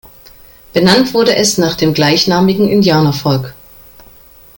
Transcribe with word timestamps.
Benannt 0.73 1.13
wurde 1.13 1.35
es 1.35 1.59
nach 1.59 1.75
dem 1.75 1.93
gleichnamigen 1.93 2.67
Indianervolk. 2.67 3.53